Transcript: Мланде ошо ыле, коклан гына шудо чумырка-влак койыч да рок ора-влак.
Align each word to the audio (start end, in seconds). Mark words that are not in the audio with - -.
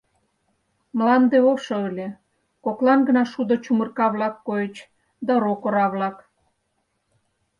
Мланде 0.97 1.37
ошо 1.51 1.77
ыле, 1.89 2.07
коклан 2.65 2.99
гына 3.07 3.23
шудо 3.31 3.53
чумырка-влак 3.63 4.35
койыч 4.47 4.75
да 5.25 5.33
рок 5.43 5.61
ора-влак. 5.67 6.17